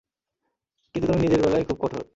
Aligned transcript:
কিন্তু 0.95 1.05
তুমি 1.07 1.21
নিজের 1.21 1.41
বেলায় 1.43 1.65
খুব 1.67 1.77
কঠোর। 1.81 2.03